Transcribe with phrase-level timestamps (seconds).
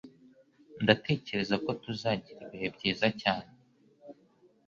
[0.83, 3.51] Ndatekereza ko tuzagira ibihe byiza cyane.